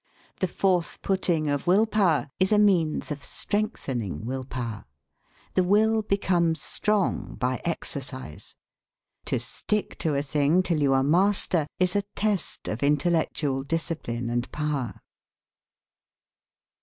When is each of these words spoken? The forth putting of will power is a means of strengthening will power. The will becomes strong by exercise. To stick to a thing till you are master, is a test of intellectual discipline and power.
The 0.39 0.47
forth 0.47 0.99
putting 1.03 1.47
of 1.47 1.67
will 1.67 1.85
power 1.85 2.31
is 2.39 2.51
a 2.51 2.57
means 2.57 3.11
of 3.11 3.23
strengthening 3.23 4.25
will 4.25 4.45
power. 4.45 4.85
The 5.53 5.63
will 5.63 6.01
becomes 6.01 6.59
strong 6.59 7.35
by 7.35 7.61
exercise. 7.63 8.55
To 9.25 9.39
stick 9.39 9.99
to 9.99 10.15
a 10.15 10.23
thing 10.23 10.63
till 10.63 10.81
you 10.81 10.93
are 10.93 11.03
master, 11.03 11.67
is 11.79 11.95
a 11.95 12.01
test 12.15 12.67
of 12.67 12.81
intellectual 12.81 13.61
discipline 13.61 14.31
and 14.31 14.51
power. 14.51 15.01